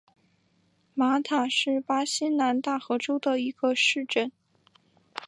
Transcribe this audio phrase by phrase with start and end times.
[0.95, 4.31] 马塔是巴西南大河州的一个市镇。